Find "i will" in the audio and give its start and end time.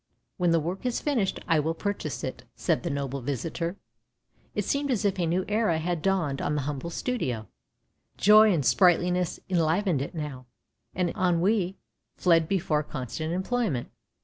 1.47-1.75